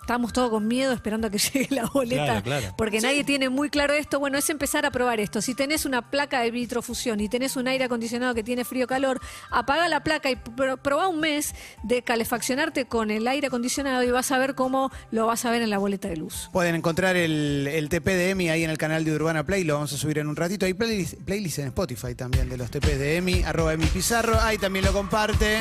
estamos 0.05 0.33
todos 0.33 0.51
con 0.51 0.67
miedo 0.67 0.93
esperando 0.93 1.25
a 1.27 1.29
que 1.31 1.37
llegue 1.53 1.67
la 1.73 1.85
boleta, 1.87 2.25
Claro, 2.25 2.43
claro. 2.43 2.75
porque 2.77 3.01
nadie 3.01 3.23
tiene 3.23 3.49
muy 3.49 3.71
claro 3.71 3.93
esto. 3.95 4.19
Bueno, 4.19 4.37
es 4.37 4.47
empezar 4.51 4.85
a 4.85 4.91
probar 4.91 5.19
esto. 5.19 5.41
Si 5.41 5.55
tenés 5.55 5.85
una 5.85 6.11
placa 6.11 6.41
de 6.41 6.51
vitrofusión 6.51 7.19
y 7.19 7.27
tenés 7.27 7.55
un 7.55 7.67
aire 7.67 7.85
acondicionado 7.85 8.35
que 8.35 8.43
tiene 8.43 8.63
frío-calor, 8.65 9.19
apaga 9.49 9.87
la 9.89 10.03
placa 10.03 10.29
y 10.29 10.35
pr- 10.35 10.77
probá 10.79 11.07
un 11.07 11.19
mes 11.19 11.55
de 11.83 12.03
calefaccionarte 12.03 12.85
con 12.85 13.09
el 13.09 13.27
aire 13.27 13.47
acondicionado 13.47 14.03
y 14.03 14.11
vas 14.11 14.31
a 14.31 14.37
ver 14.37 14.53
cómo 14.53 14.91
lo 15.09 15.25
vas 15.25 15.43
a 15.45 15.49
ver 15.51 15.63
en 15.63 15.71
la 15.71 15.79
boleta 15.79 16.07
de 16.07 16.17
luz. 16.17 16.49
Pueden 16.53 16.75
encontrar 16.75 17.15
el, 17.15 17.67
el 17.71 17.89
TP 17.89 18.05
de 18.05 18.29
Emi 18.29 18.49
ahí 18.49 18.63
en 18.63 18.69
el 18.69 18.77
canal 18.77 19.03
de 19.05 19.11
Urbana 19.15 19.43
Play, 19.43 19.63
lo 19.63 19.73
vamos 19.73 19.91
a 19.91 19.97
subir 19.97 20.19
en 20.19 20.27
un 20.27 20.35
ratito. 20.35 20.67
Hay 20.67 20.75
playlist, 20.75 21.15
playlist 21.23 21.57
en 21.59 21.67
Spotify 21.67 22.13
también 22.13 22.47
de 22.47 22.57
los 22.57 22.69
TP 22.69 22.95
de 22.95 23.17
Emi, 23.17 23.41
arroba 23.43 23.73
Emi 23.73 23.87
Pizarro, 23.87 24.39
ahí 24.39 24.57
también 24.59 24.85
lo 24.85 24.93
comparte. 24.93 25.57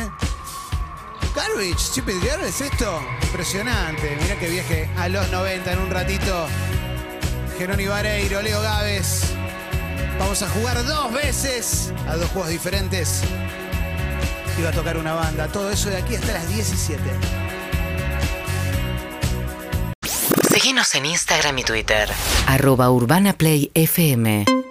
Garbage, 1.35 1.79
Stupid 1.79 2.21
Girl, 2.21 2.45
¿es 2.45 2.61
esto? 2.61 3.01
Impresionante, 3.23 4.17
mira 4.23 4.39
que 4.39 4.49
viaje 4.49 4.89
a 4.97 5.09
los 5.09 5.29
90 5.31 5.73
en 5.73 5.79
un 5.81 5.91
ratito. 5.91 6.47
Jerónimo 7.59 7.91
Vareiro, 7.91 8.41
Leo 8.41 8.63
Gávez. 8.63 9.33
Vamos 10.19 10.43
a 10.43 10.49
jugar 10.51 10.85
dos 10.85 11.13
veces 11.13 11.93
a 12.09 12.17
dos 12.17 12.31
juegos 12.31 12.51
diferentes. 12.51 13.23
Iba 14.59 14.69
a 14.69 14.73
tocar 14.73 14.97
una 14.97 15.15
banda, 15.15 15.49
todo 15.49 15.71
eso 15.71 15.91
de 15.91 15.97
aquí 15.97 16.15
hasta 16.15 16.35
las 16.35 16.49
17. 16.49 17.03
Seguinos 20.49 20.95
en 20.95 21.07
Instagram 21.07 21.59
y 21.59 21.65
Twitter. 21.65 22.09
Arroba 22.47 22.91
Urbana 22.91 23.33
Play 23.33 23.73
FM. 23.75 24.64